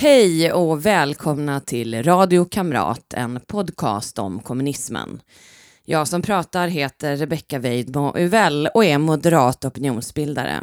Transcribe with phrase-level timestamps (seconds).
[0.00, 5.20] Hej och välkomna till Radio Kamrat, en podcast om kommunismen.
[5.84, 10.62] Jag som pratar heter Rebecka Weidmo Uvell och är moderat opinionsbildare.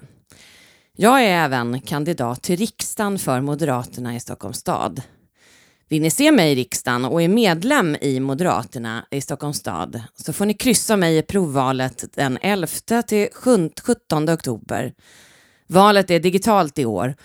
[0.98, 5.02] Jag är även kandidat till riksdagen för Moderaterna i Stockholms stad.
[5.90, 10.34] Vill ni se mig i riksdagen och är medlem i Moderaterna i Stockholms stad så
[10.34, 12.67] får ni kryssa mig i provvalet den 11
[13.08, 14.94] till 17 oktober.
[15.67, 17.16] Valet är digitalt i år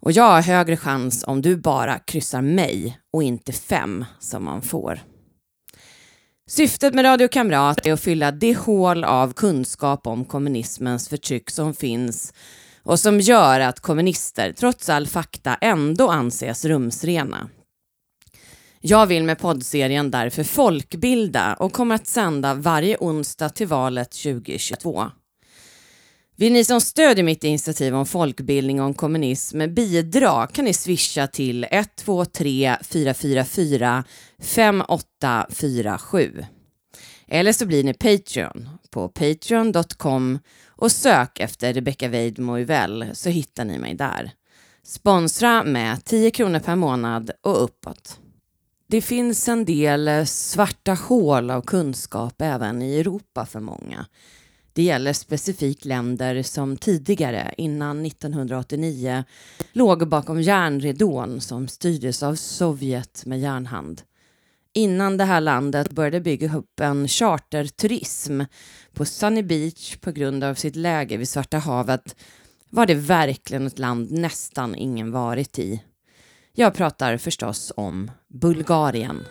[0.00, 4.62] och jag har högre chans om du bara kryssar mig och inte fem som man
[4.62, 5.00] får.
[6.50, 11.74] Syftet med Radio Kamrat är att fylla det hål av kunskap om kommunismens förtryck som
[11.74, 12.32] finns
[12.82, 17.48] och som gör att kommunister, trots all fakta, ändå anses rumsrena.
[18.80, 25.10] Jag vill med poddserien därför folkbilda och kommer att sända varje onsdag till valet 2022.
[26.40, 31.66] Vill ni som stödjer mitt initiativ om folkbildning om kommunism bidra kan ni swisha till
[31.70, 34.04] 123 444
[34.42, 36.44] 5847.
[37.28, 42.56] Eller så blir ni Patreon på patreon.com och sök efter Rebecca Weidmo
[43.12, 44.30] så hittar ni mig där.
[44.82, 48.18] Sponsra med 10 kronor per månad och uppåt.
[48.88, 54.06] Det finns en del svarta hål av kunskap även i Europa för många.
[54.80, 59.24] Det gäller specifikt länder som tidigare, innan 1989,
[59.72, 64.02] låg bakom järnridån som styrdes av Sovjet med järnhand.
[64.74, 68.40] Innan det här landet började bygga upp en charterturism
[68.94, 72.16] på Sunny Beach på grund av sitt läge vid Svarta havet
[72.70, 75.82] var det verkligen ett land nästan ingen varit i.
[76.52, 79.24] Jag pratar förstås om Bulgarien.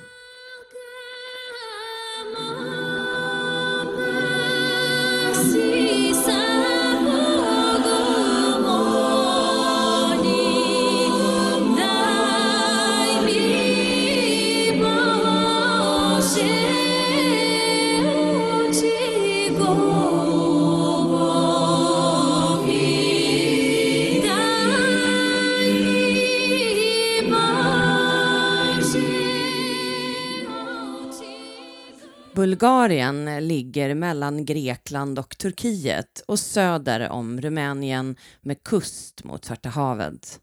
[32.39, 40.39] Bulgarien ligger mellan Grekland och Turkiet och söder om Rumänien med kust mot Svarta havet.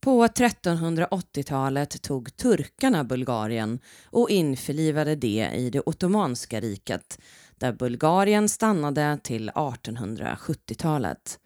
[0.00, 7.18] På 1380-talet tog turkarna Bulgarien och införlivade det i det ottomanska riket
[7.58, 11.38] där Bulgarien stannade till 1870-talet.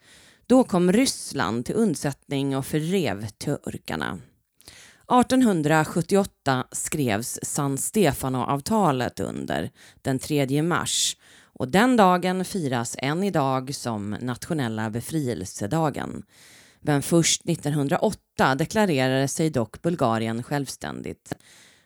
[0.47, 4.19] Då kom Ryssland till undsättning och förrev turkarna.
[5.21, 9.71] 1878 skrevs San Stefano-avtalet under
[10.03, 16.23] den 3 mars och den dagen firas än idag som nationella befrielsedagen.
[16.81, 21.33] Men först 1908 deklarerade sig dock Bulgarien självständigt.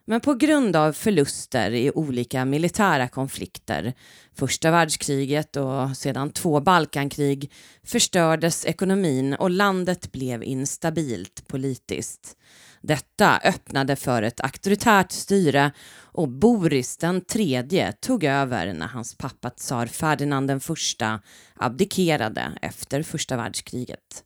[0.04, 3.94] Men på grund av förluster i olika militära konflikter,
[4.34, 7.52] första världskriget och sedan två Balkankrig,
[7.84, 12.36] förstördes ekonomin och landet blev instabilt politiskt.
[12.86, 19.50] Detta öppnade för ett auktoritärt styre och Boris den tredje tog över när hans pappa
[19.50, 21.20] tsar Ferdinand den första
[21.54, 24.24] abdikerade efter första världskriget.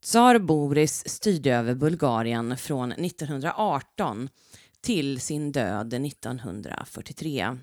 [0.00, 4.28] Tsar Boris styrde över Bulgarien från 1918
[4.80, 7.56] till sin död 1943.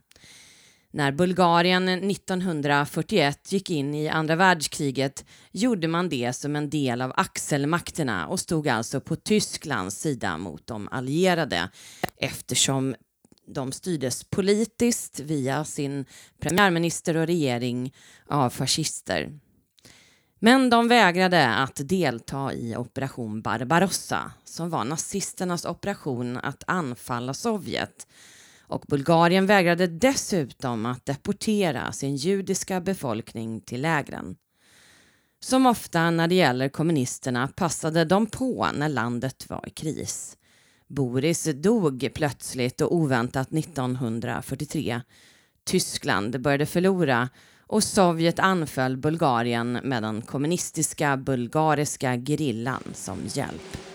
[0.93, 7.13] När Bulgarien 1941 gick in i andra världskriget gjorde man det som en del av
[7.15, 11.69] axelmakterna och stod alltså på Tysklands sida mot de allierade
[12.17, 12.95] eftersom
[13.47, 16.05] de styrdes politiskt via sin
[16.39, 17.93] premiärminister och regering
[18.27, 19.39] av fascister.
[20.39, 28.07] Men de vägrade att delta i operation Barbarossa som var nazisternas operation att anfalla Sovjet
[28.71, 34.35] och Bulgarien vägrade dessutom att deportera sin judiska befolkning till lägren.
[35.39, 40.37] Som ofta när det gäller kommunisterna passade de på när landet var i kris.
[40.87, 45.01] Boris dog plötsligt och oväntat 1943.
[45.63, 47.29] Tyskland började förlora
[47.67, 53.90] och Sovjet anföll Bulgarien med den kommunistiska bulgariska gerillan som hjälp.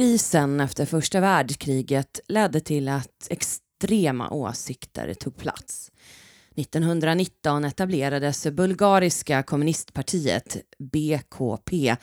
[0.00, 5.90] Krisen efter första världskriget ledde till att extrema åsikter tog plats.
[6.56, 11.96] 1919 etablerades Bulgariska kommunistpartiet, BKP,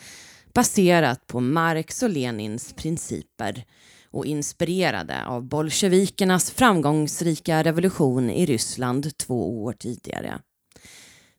[0.54, 3.64] baserat på Marx och Lenins principer
[4.10, 10.40] och inspirerade av bolsjevikernas framgångsrika revolution i Ryssland två år tidigare.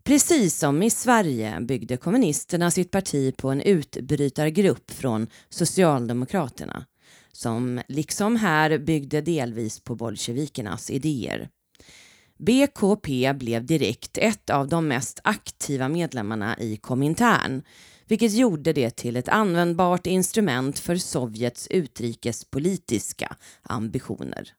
[0.09, 6.85] Precis som i Sverige byggde kommunisterna sitt parti på en utbrytargrupp från Socialdemokraterna
[7.31, 11.49] som liksom här byggde delvis på bolsjevikernas idéer.
[12.37, 17.61] BKP blev direkt ett av de mest aktiva medlemmarna i Komintern
[18.07, 24.53] vilket gjorde det till ett användbart instrument för Sovjets utrikespolitiska ambitioner.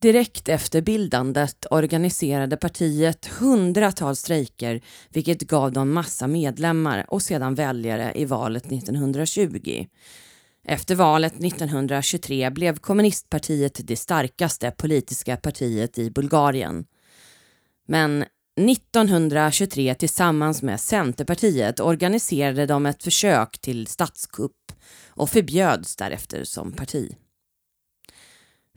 [0.00, 8.12] Direkt efter bildandet organiserade partiet hundratals strejker vilket gav dem massa medlemmar och sedan väljare
[8.14, 9.86] i valet 1920.
[10.68, 16.84] Efter valet 1923 blev kommunistpartiet det starkaste politiska partiet i Bulgarien.
[17.88, 18.24] Men
[18.60, 24.72] 1923 tillsammans med Centerpartiet organiserade de ett försök till statskupp
[25.08, 27.16] och förbjöds därefter som parti.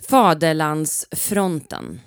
[0.08, 2.02] Faderlandsfronten.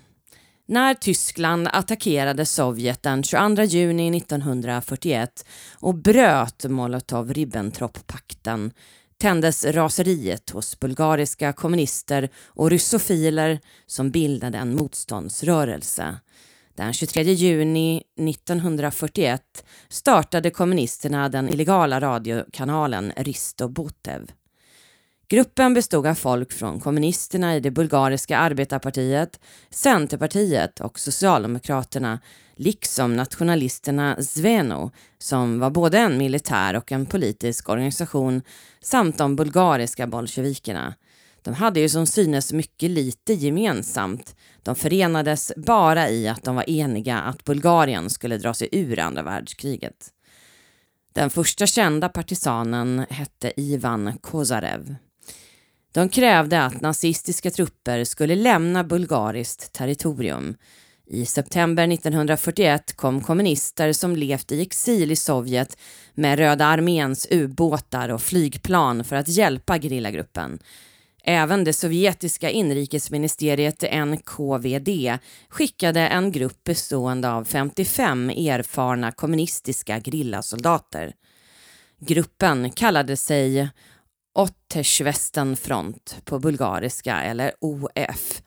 [0.66, 5.46] När Tyskland attackerade Sovjet den 22 juni 1941
[5.80, 8.70] och bröt Molotov-Ribbentrop-pakten
[9.18, 16.16] tändes raseriet hos bulgariska kommunister och russofiler som bildade en motståndsrörelse.
[16.74, 24.30] Den 23 juni 1941 startade kommunisterna den illegala radiokanalen Risto Botev.
[25.32, 29.40] Gruppen bestod av folk från kommunisterna i det bulgariska arbetarpartiet,
[29.70, 32.20] Centerpartiet och Socialdemokraterna,
[32.56, 38.42] liksom nationalisterna Zveno, som var både en militär och en politisk organisation,
[38.80, 40.94] samt de bulgariska bolsjevikerna.
[41.42, 44.36] De hade ju som synes mycket lite gemensamt.
[44.62, 49.22] De förenades bara i att de var eniga att Bulgarien skulle dra sig ur andra
[49.22, 50.08] världskriget.
[51.12, 54.96] Den första kända partisanen hette Ivan Kozarev.
[55.92, 60.56] De krävde att nazistiska trupper skulle lämna bulgariskt territorium.
[61.06, 65.78] I september 1941 kom kommunister som levt i exil i Sovjet
[66.14, 70.58] med Röda arméns ubåtar och flygplan för att hjälpa gerillagruppen.
[71.24, 75.18] Även det sovjetiska inrikesministeriet NKVD
[75.48, 81.12] skickade en grupp bestående av 55 erfarna kommunistiska grillasoldater.
[82.00, 83.70] Gruppen kallade sig
[84.34, 88.42] Ottersvestenfront på bulgariska eller OF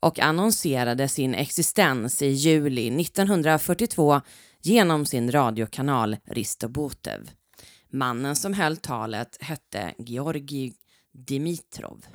[0.00, 4.20] och annonserade sin existens i juli 1942
[4.62, 7.30] genom sin radiokanal Ristobotev.
[7.92, 10.72] Mannen som höll talet hette Georgi
[11.12, 12.06] Dimitrov.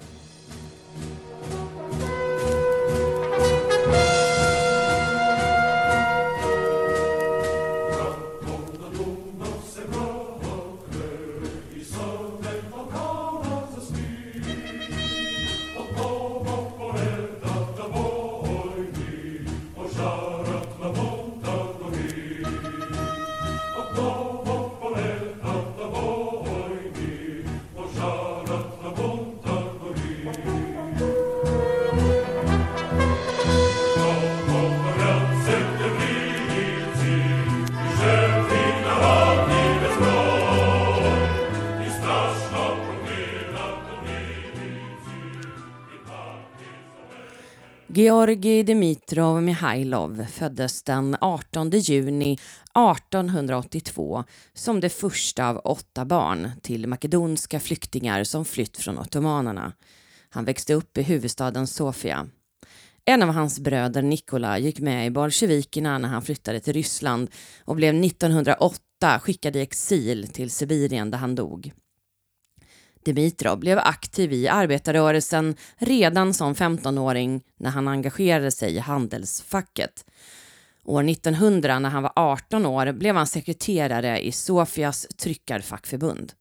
[48.01, 56.88] Georgi Dimitrov Mihailov föddes den 18 juni 1882 som det första av åtta barn till
[56.88, 59.74] makedonska flyktingar som flytt från ottomanerna.
[60.29, 62.27] Han växte upp i huvudstaden Sofia.
[63.05, 67.29] En av hans bröder Nikola gick med i bolsjevikerna när han flyttade till Ryssland
[67.65, 71.74] och blev 1908 skickad i exil till Sibirien där han dog.
[73.03, 80.05] Dimitrov blev aktiv i arbetarrörelsen redan som 15-åring när han engagerade sig i handelsfacket.
[80.84, 86.34] År 1900 när han var 18 år blev han sekreterare i Sofias tryckarfackförbund.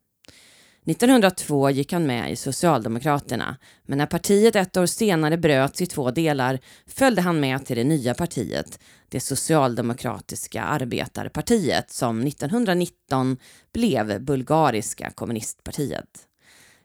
[0.87, 6.11] 1902 gick han med i Socialdemokraterna, men när partiet ett år senare bröts i två
[6.11, 13.37] delar följde han med till det nya partiet, det socialdemokratiska arbetarpartiet som 1919
[13.73, 16.30] blev Bulgariska kommunistpartiet.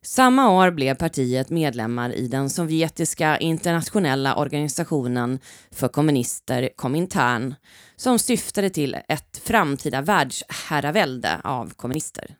[0.06, 5.40] Samma år blev partiet medlemmar i den sovjetiska internationella organisationen
[5.72, 7.56] för kommunister Komintern
[7.96, 12.36] som syftade till ett framtida världsherravälde av kommunister.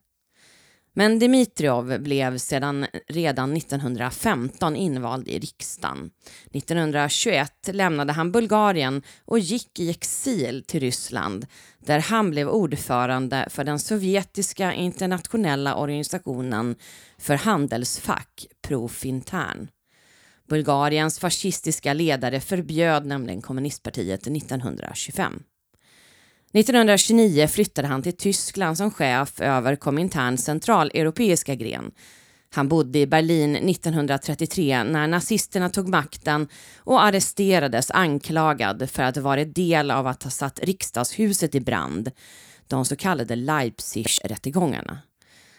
[0.94, 6.10] Men Dimitrov blev sedan redan 1915 invald i riksdagen.
[6.52, 11.46] 1921 lämnade han Bulgarien och gick i exil till Ryssland
[11.86, 16.76] där han blev ordförande för den sovjetiska internationella organisationen
[17.18, 19.68] för handelsfack, Profintern.
[20.50, 25.44] Bulgariens fascistiska ledare förbjöd nämligen kommunistpartiet 1925.
[26.54, 31.92] 1929 flyttade han till Tyskland som chef över Kominterns centraleuropeiska gren.
[32.56, 36.48] Han bodde i Berlin 1933 när nazisterna tog makten
[36.78, 42.12] och arresterades anklagad för att vara del av att ha satt riksdagshuset i brand,
[42.68, 44.98] de så kallade Leipzig-rättegångarna.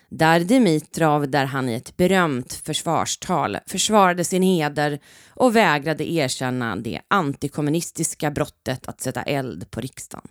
[0.09, 4.99] Där Dimitrov, där han i ett berömt försvarstal försvarade sin heder
[5.29, 10.29] och vägrade erkänna det antikommunistiska brottet att sätta eld på riksdagen.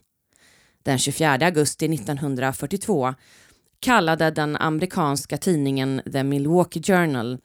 [0.83, 3.13] Den 24 augusti 1942
[3.85, 7.37] kallade den amerikanska tidningen The Milwaukee Journal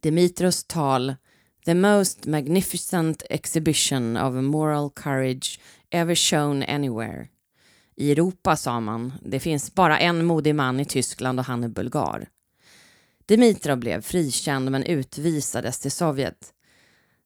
[0.00, 1.14] Dimitros tal
[1.64, 5.60] “the most magnificent exhibition of moral courage
[5.90, 7.28] ever shown anywhere”.
[7.96, 11.68] I Europa, sa man, det finns bara en modig man i Tyskland och han är
[11.68, 12.28] bulgar.
[13.26, 16.53] Dimitrov blev frikänd men utvisades till Sovjet.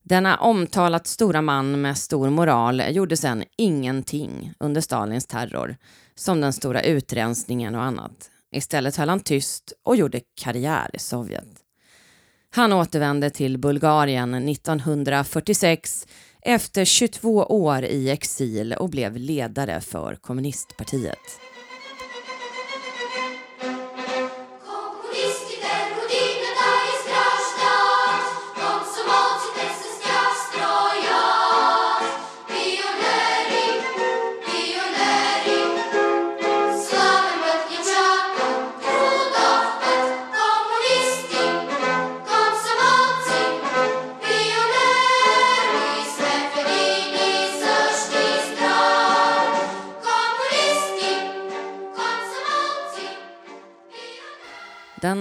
[0.08, 5.76] Denna omtalat stora man med stor moral gjorde sedan ingenting under Stalins terror,
[6.14, 8.30] som den stora utrensningen och annat.
[8.52, 11.48] Istället höll han tyst och gjorde karriär i Sovjet.
[12.50, 16.06] Han återvände till Bulgarien 1946
[16.42, 21.48] efter 22 år i exil och blev ledare för kommunistpartiet.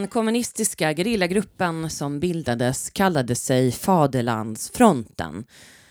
[0.07, 5.45] Den kommunistiska gerillagruppen som bildades kallade sig Faderlandsfronten.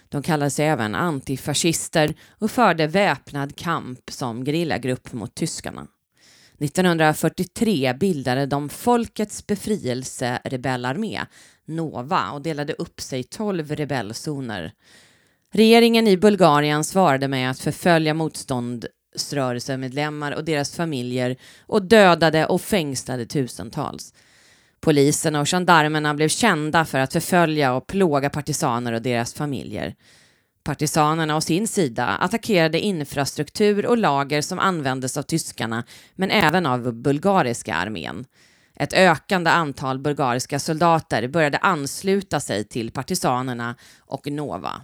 [0.09, 5.87] De kallade sig även antifascister och förde väpnad kamp som gerillagrupp mot tyskarna.
[6.59, 11.21] 1943 bildade de Folkets befrielserebellarmé,
[11.65, 14.73] NOVA, och delade upp sig i tolv rebellzoner.
[15.53, 22.61] Regeringen i Bulgarien svarade med att förfölja motstånd motståndsrörelsemedlemmar och deras familjer och dödade och
[22.61, 24.15] fängslade tusentals.
[24.81, 29.95] Polisen och gendarmerna blev kända för att förfölja och plåga partisaner och deras familjer.
[30.65, 35.85] Partisanerna å sin sida attackerade infrastruktur och lager som användes av tyskarna,
[36.17, 38.25] men även av bulgariska armén.
[38.79, 44.83] Ett ökande antal bulgariska soldater började ansluta sig till partisanerna och Nova.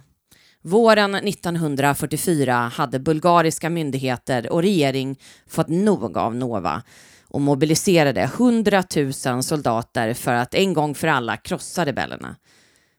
[0.65, 6.83] Våren 1944 hade bulgariska myndigheter och regering fått nog av Nova
[7.27, 8.83] och mobiliserade 100
[9.25, 12.35] 000 soldater för att en gång för alla krossa rebellerna.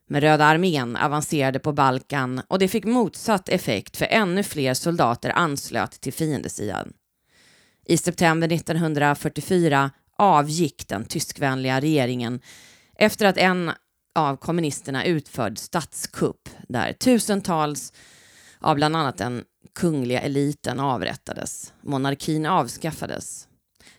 [0.08, 5.30] Men Röda armén avancerade på Balkan och det fick motsatt effekt för ännu fler soldater
[5.30, 6.92] anslöt till fiendesidan.
[7.86, 12.40] I september 1944 avgick den tyskvänliga regeringen
[12.98, 13.72] efter att en
[14.14, 17.92] av kommunisterna utförd statskupp där tusentals
[18.58, 19.44] av bland annat den
[19.74, 21.72] kungliga eliten avrättades.
[21.80, 23.48] Monarkin avskaffades.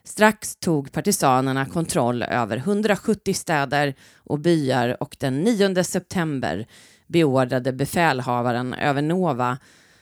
[0.04, 6.68] Strax tog partisanerna kontroll över 170 städer och byar och den 9 september
[7.08, 9.58] beordrade befälhavaren över Nova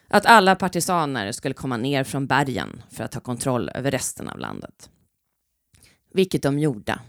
[0.08, 4.40] att alla partisaner skulle komma ner från bergen för att ta kontroll över resten av
[4.40, 4.90] landet.
[6.14, 7.00] Vilket de gjorde.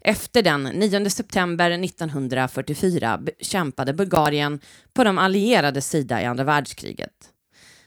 [0.00, 4.60] Efter den 9 september 1944 kämpade Bulgarien
[4.92, 7.32] på de allierades sida i andra världskriget.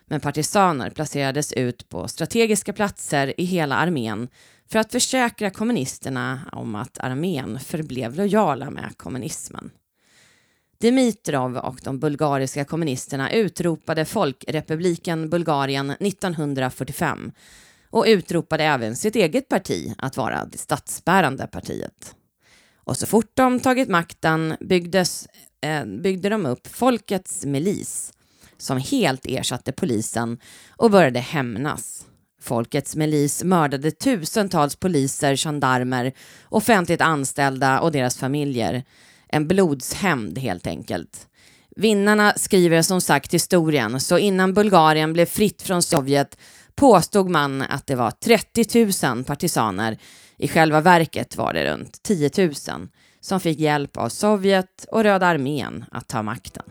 [0.05, 4.27] Men partisaner placerades ut på strategiska platser i hela armén
[4.71, 9.71] för att försäkra kommunisterna om att armén förblev lojala med kommunismen.
[10.81, 17.31] Dimitrov och de bulgariska kommunisterna utropade Folkrepubliken Bulgarien 1945
[17.91, 22.15] och utropade även sitt eget parti att vara det statsbärande partiet.
[22.83, 25.27] Och så fort de tagit makten byggdes,
[25.61, 28.13] eh, byggde de upp Folkets milis
[28.57, 30.37] som helt ersatte polisen
[30.69, 32.05] och började hämnas.
[32.41, 36.13] Folkets milis mördade tusentals poliser, gendarmer,
[36.49, 38.83] offentligt anställda och deras familjer.
[39.27, 41.27] En blodshämnd helt enkelt.
[41.75, 46.37] Vinnarna skriver som sagt historien, så innan Bulgarien blev fritt från Sovjet
[46.75, 49.97] påstod man att det var 30 000 partisaner.
[50.37, 52.53] I själva verket var det runt 10 000
[53.21, 56.63] som fick hjälp av Sovjet och Röda armén att ta makten.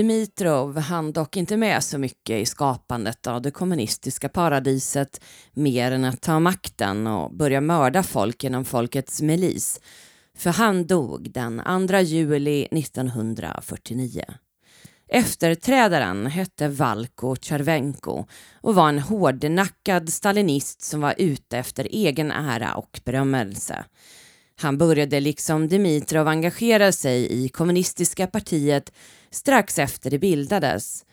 [0.00, 6.04] Dimitrov hann dock inte med så mycket i skapandet av det kommunistiska paradiset mer än
[6.04, 9.80] att ta makten och börja mörda folk genom folkets milis.
[10.36, 14.24] För han dog den 2 juli 1949.
[15.08, 18.24] Efterträdaren hette Valko Tjervenko
[18.60, 23.84] och var en hårdnackad stalinist som var ute efter egen ära och berömmelse.
[24.60, 28.92] Han började liksom Dimitrov engagera sig i kommunistiska partiet
[29.30, 31.04] strax efter det bildades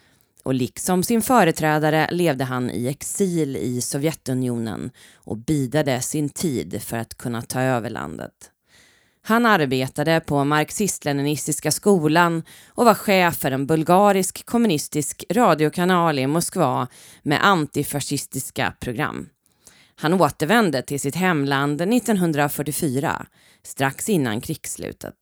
[0.43, 6.97] och liksom sin företrädare levde han i exil i Sovjetunionen och bidade sin tid för
[6.97, 8.51] att kunna ta över landet.
[9.21, 16.87] Han arbetade på marxist-leninistiska skolan och var chef för en bulgarisk kommunistisk radiokanal i Moskva
[17.23, 19.29] med antifascistiska program.
[19.99, 23.25] Han återvände till sitt hemland 1944,
[23.63, 25.15] strax innan krigsslutet.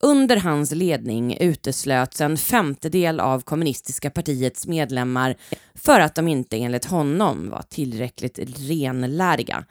[0.00, 5.36] Under hans ledning uteslöts en femtedel av kommunistiska partiets medlemmar
[5.74, 8.38] för att de inte enligt honom var tillräckligt
[8.68, 9.64] renläriga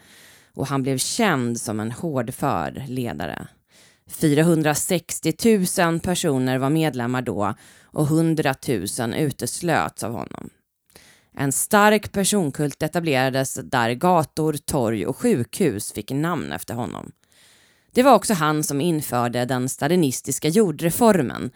[0.54, 3.48] och han blev känd som en hårdför ledare.
[4.08, 5.34] 460
[5.80, 8.56] 000 personer var medlemmar då och 100
[9.00, 10.50] 000 uteslöts av honom.
[11.40, 17.12] En stark personkult etablerades där gator, torg och sjukhus fick namn efter honom.
[17.92, 21.52] Det var också han som införde den stalinistiska jordreformen.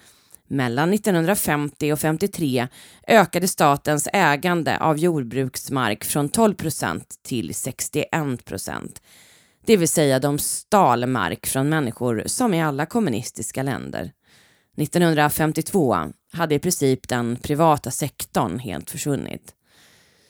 [0.47, 2.67] Mellan 1950 och 53
[3.07, 9.01] ökade statens ägande av jordbruksmark från 12 procent till 61 procent.
[9.65, 14.11] Det vill säga de stal mark från människor som i alla kommunistiska länder.
[14.77, 15.97] 1952
[16.33, 19.55] hade i princip den privata sektorn helt försvunnit.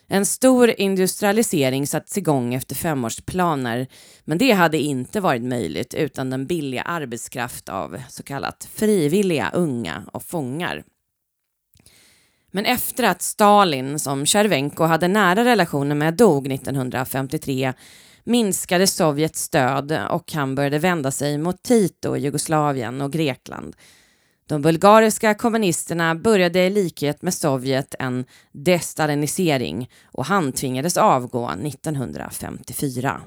[0.08, 3.86] En stor industrialisering sattes igång efter femårsplaner
[4.24, 10.02] men det hade inte varit möjligt utan den billiga arbetskraft av så kallat frivilliga unga
[10.12, 10.84] och fångar.
[12.50, 17.72] Men efter att Stalin, som Tjervenko hade nära relationer med, dog 1953
[18.24, 23.76] minskade Sovjets stöd och han började vända sig mot Tito, Jugoslavien och Grekland
[24.52, 33.20] de bulgariska kommunisterna började i likhet med Sovjet en destalinisering och han tvingades avgå 1954.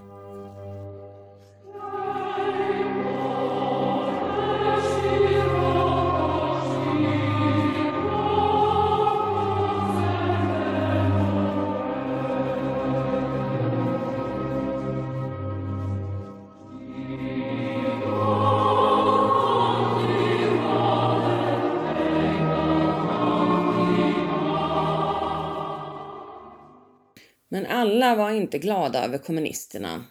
[28.06, 30.06] Alla var inte glada över kommunisterna.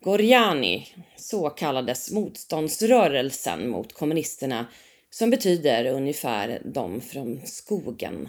[0.00, 4.66] Gorjani, så kallades motståndsrörelsen mot kommunisterna,
[5.10, 8.28] som betyder ungefär de från skogen.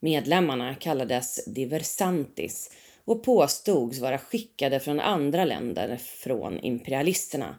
[0.00, 2.70] Medlemmarna kallades diversantis
[3.04, 7.56] och påstods vara skickade från andra länder från imperialisterna.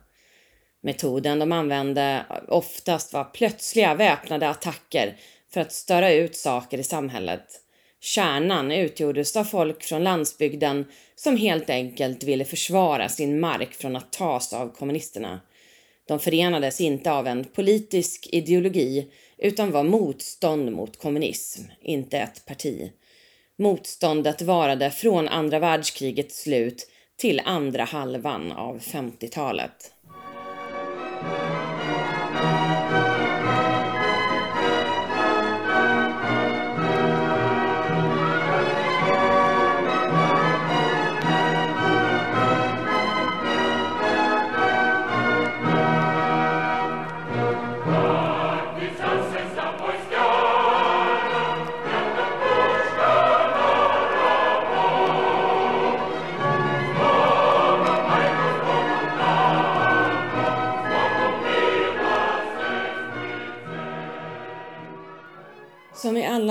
[0.81, 5.17] Metoden de använde oftast var plötsliga väpnade attacker
[5.49, 7.61] för att störa ut saker i samhället.
[8.01, 14.11] Kärnan utgjordes av folk från landsbygden som helt enkelt ville försvara sin mark från att
[14.11, 15.41] tas av kommunisterna.
[16.07, 22.91] De förenades inte av en politisk ideologi utan var motstånd mot kommunism, inte ett parti.
[23.57, 29.91] Motståndet varade från andra världskrigets slut till andra halvan av 50-talet.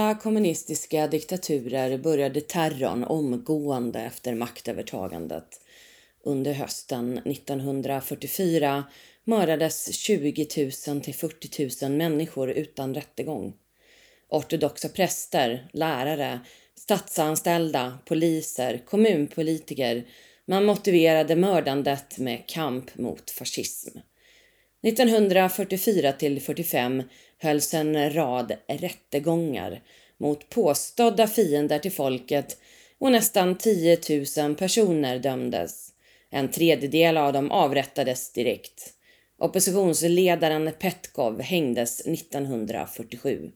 [0.04, 5.60] Alla kommunistiska diktaturer började terrorn omgående efter maktövertagandet.
[6.22, 8.84] Under hösten 1944
[9.24, 10.46] mördades 20
[10.88, 13.54] 000 till 40 000 människor utan rättegång.
[14.28, 16.40] Ortodoxa präster, lärare,
[16.74, 20.04] statsanställda, poliser, kommunpolitiker.
[20.46, 23.98] Man motiverade mördandet med kamp mot fascism.
[24.82, 27.02] 1944 till 45
[27.44, 29.83] hölls en rad rättegångar
[30.18, 32.59] mot påstådda fiender till folket
[32.98, 33.98] och nästan 10
[34.38, 35.88] 000 personer dömdes.
[36.30, 38.90] En tredjedel av dem avrättades direkt.
[39.38, 43.50] Oppositionsledaren Petkov hängdes 1947.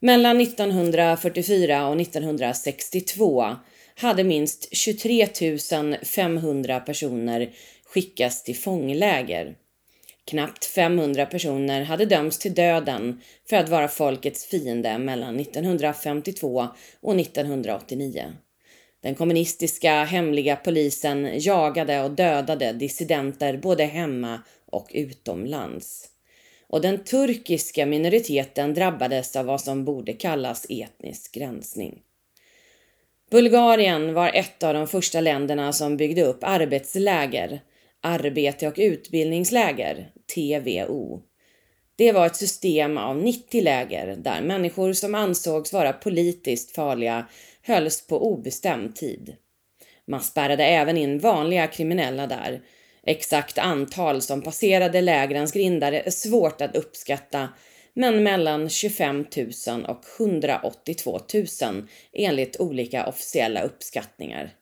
[0.00, 3.56] Mellan 1944 och 1962
[3.94, 5.28] hade minst 23
[6.02, 7.50] 500 personer
[7.84, 9.56] skickats till fångläger.
[10.30, 16.68] Knappt 500 personer hade dömts till döden för att vara folkets fiende mellan 1952
[17.00, 18.32] och 1989.
[19.02, 26.08] Den kommunistiska hemliga polisen jagade och dödade dissidenter både hemma och utomlands.
[26.66, 31.98] Och den turkiska minoriteten drabbades av vad som borde kallas etnisk rensning.
[33.30, 37.60] Bulgarien var ett av de första länderna som byggde upp arbetsläger,
[38.02, 41.22] arbete och utbildningsläger, TVO.
[41.96, 47.26] Det var ett system av 90 läger där människor som ansågs vara politiskt farliga
[47.62, 49.36] hölls på obestämd tid.
[50.06, 52.62] Man spärrade även in vanliga kriminella där.
[53.06, 57.48] Exakt antal som passerade lägrens grindar är svårt att uppskatta
[57.94, 59.26] men mellan 25
[59.66, 61.20] 000 och 182
[61.62, 64.54] 000 enligt olika officiella uppskattningar.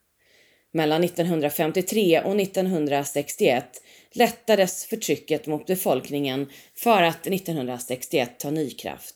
[0.72, 3.64] Mellan 1953 och 1961
[4.12, 9.14] lättades förtrycket mot befolkningen för att 1961 ta ny kraft.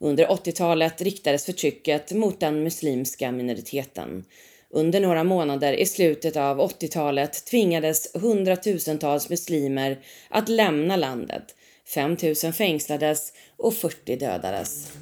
[0.00, 4.24] Under 80-talet riktades förtrycket mot den muslimska minoriteten.
[4.70, 9.98] Under några månader i slutet av 80-talet tvingades hundratusentals muslimer
[10.30, 11.54] att lämna landet.
[11.94, 14.92] 5 000 fängslades och 40 dödades.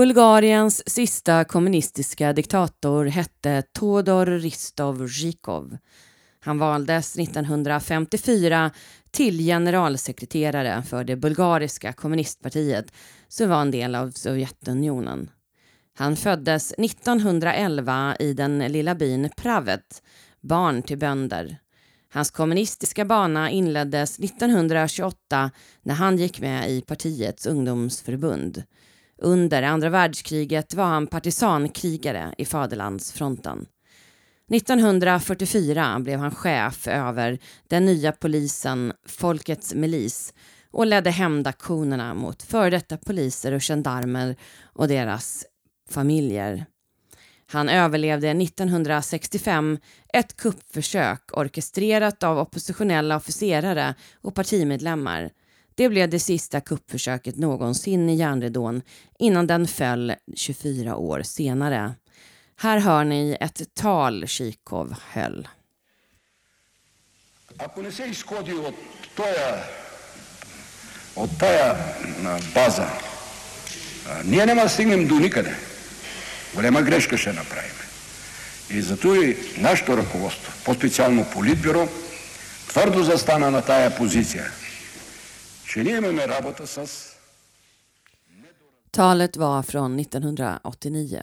[0.00, 5.76] Bulgariens sista kommunistiska diktator hette Todor Ristov Zhikov.
[6.40, 8.70] Han valdes 1954
[9.10, 12.92] till generalsekreterare för det bulgariska kommunistpartiet
[13.28, 15.30] som var en del av Sovjetunionen.
[15.98, 20.02] Han föddes 1911 i den lilla byn Pravet,
[20.40, 21.56] barn till bönder.
[22.12, 25.50] Hans kommunistiska bana inleddes 1928
[25.82, 28.64] när han gick med i partiets ungdomsförbund.
[29.22, 33.66] Under andra världskriget var han partisankrigare i Faderlandsfronten.
[34.52, 40.34] 1944 blev han chef över den nya polisen Folkets milis
[40.70, 45.46] och ledde hämndaktionerna mot före detta poliser och gendarmer och deras
[45.90, 46.66] familjer.
[47.46, 49.78] Han överlevde 1965
[50.12, 55.30] ett kuppförsök orkestrerat av oppositionella officerare och partimedlemmar
[55.79, 58.81] det blev det sista kuppförsöket någonsin i järnridån
[59.19, 61.95] innan den föll 24 år senare.
[62.57, 65.47] Här hör ni ett tal Zjikov höll.
[67.57, 68.75] Ако не се изходи от
[69.15, 69.63] тоя,
[71.15, 71.75] от тая
[72.53, 72.87] база,
[74.25, 75.55] ние няма да стигнем до никъде.
[76.55, 77.71] Голема грешка ще направим.
[78.69, 81.87] И зато и нашето ръководство, по-специално Политбюро,
[82.67, 84.65] твърдо застана на тая позиция –
[88.90, 91.22] Talet var från 1989.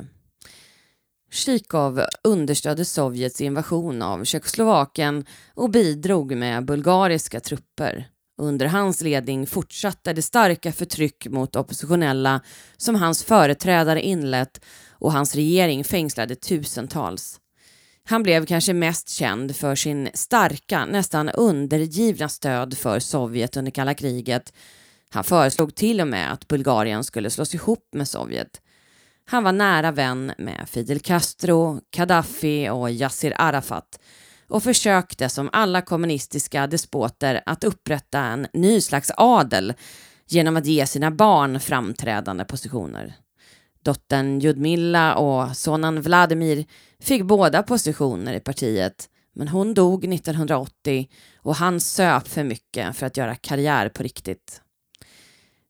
[1.31, 8.09] Chikov understödde Sovjets invasion av Tjeckoslovakien och bidrog med bulgariska trupper.
[8.37, 12.41] Under hans ledning fortsatte det starka förtryck mot oppositionella
[12.77, 17.39] som hans företrädare inlett och hans regering fängslade tusentals.
[18.09, 23.93] Han blev kanske mest känd för sin starka, nästan undergivna stöd för Sovjet under kalla
[23.93, 24.53] kriget.
[25.09, 28.61] Han föreslog till och med att Bulgarien skulle slås ihop med Sovjet.
[29.25, 33.99] Han var nära vän med Fidel Castro, Gaddafi och Yassir Arafat
[34.47, 39.73] och försökte som alla kommunistiska despoter att upprätta en ny slags adel
[40.27, 43.15] genom att ge sina barn framträdande positioner.
[43.87, 46.65] Dottern Ljudmilla och sonen Vladimir
[46.99, 53.05] fick båda positioner i partiet men hon dog 1980 och han söp för mycket för
[53.05, 54.61] att göra karriär på riktigt.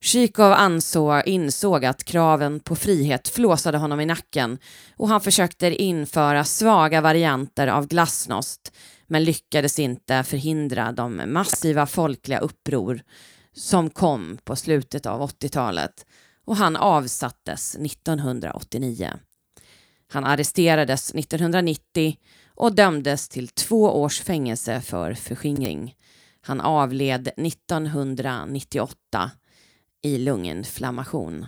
[0.04, 4.58] Zjykov ansåg, insåg att kraven på frihet flåsade honom i nacken
[4.96, 8.76] och han försökte införa svaga varianter av glasnost
[9.08, 13.02] men lyckades inte förhindra de massiva folkliga uppror
[13.54, 16.06] som kom på slutet av 80-talet
[16.48, 19.14] och han avsattes 1989.
[20.08, 22.18] Han arresterades 1990
[22.56, 25.96] och dömdes till två års fängelse för förskingring.
[26.42, 29.32] Han avled 1998
[30.02, 31.46] i lunginflammation.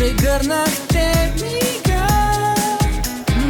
[0.00, 2.06] прегърнахте мига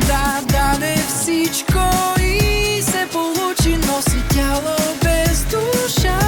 [0.08, 1.78] Да, даде всичко
[2.20, 6.18] и се получи Носи тяло без душа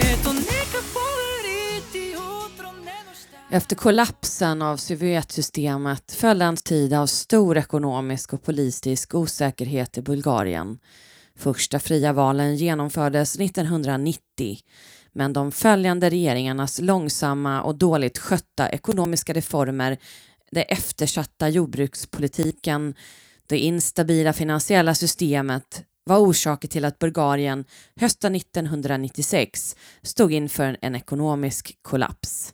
[0.00, 7.06] Ето нека подари ти утро не нощта Efter kollapsen av Sovjetsystemet föll en tid av
[7.06, 10.78] stor ekonomisk och politisk osäkerhet i Bulgarien.
[11.36, 14.58] Första fria valen genomfördes 1990
[15.13, 19.97] men de följande regeringarnas långsamma och dåligt skötta ekonomiska reformer,
[20.51, 22.95] det eftersatta jordbrukspolitiken,
[23.47, 31.77] det instabila finansiella systemet var orsaker till att Bulgarien hösten 1996 stod inför en ekonomisk
[31.81, 32.53] kollaps.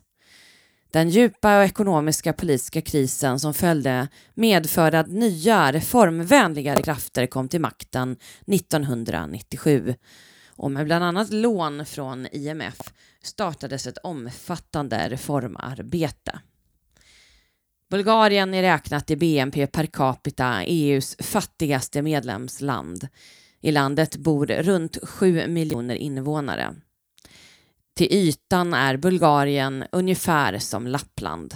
[0.92, 7.60] Den djupa och ekonomiska politiska krisen som följde medförde att nya reformvänligare krafter kom till
[7.60, 9.94] makten 1997
[10.60, 12.92] och med bland annat lån från IMF
[13.22, 16.40] startades ett omfattande reformarbete.
[17.90, 23.08] Bulgarien är räknat i BNP per capita EUs fattigaste medlemsland.
[23.60, 26.74] I landet bor runt 7 miljoner invånare.
[27.94, 31.54] Till ytan är Bulgarien ungefär som Lappland.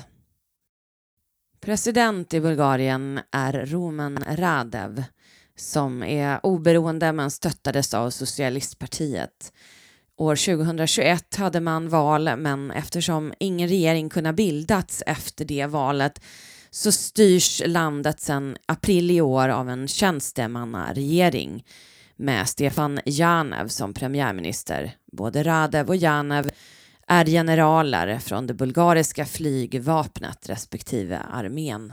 [1.61, 5.05] President i Bulgarien är Roman Radev
[5.57, 9.53] som är oberoende men stöttades av socialistpartiet.
[10.17, 16.21] År 2021 hade man val men eftersom ingen regering kunde bildats efter det valet
[16.71, 21.65] så styrs landet sedan april i år av en tjänstemannaregering
[22.17, 24.97] med Stefan Janev som premiärminister.
[25.13, 26.51] Både Radev och Janev
[27.07, 31.93] är generaler från det bulgariska flygvapnet respektive armén.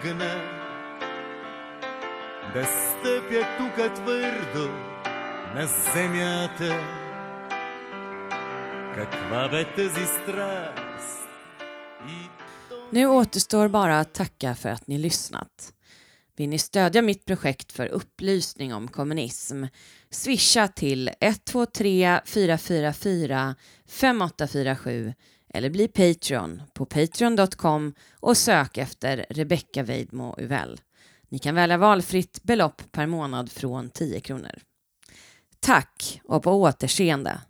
[0.00, 0.34] помогна
[2.54, 4.68] да стъпя тук твърдо
[5.54, 6.80] на земята.
[8.94, 11.28] Каква бе тази страст?
[12.92, 15.72] Nu återstår bara att tacka för att ni lyssnat.
[16.36, 19.64] Vill ni stödja mitt projekt för upplysning om kommunism?
[20.10, 23.54] Swisha till 123 444
[23.88, 25.14] 5847
[25.53, 30.81] eller bli Patreon på patreon.com och sök efter Rebecka Weidmo Uvell.
[31.29, 34.61] Ni kan välja valfritt belopp per månad från 10 kronor.
[35.59, 37.41] Tack och på återseende.